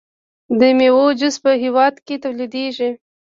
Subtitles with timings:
[0.59, 2.89] د میوو جوس په هیواد کې تولیدیږي.